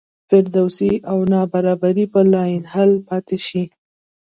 فرودستي 0.27 0.91
او 1.11 1.17
نابرابري 1.33 2.05
به 2.11 2.21
لاینحل 2.33 2.91
پاتې 3.07 3.37
شي. 3.47 3.63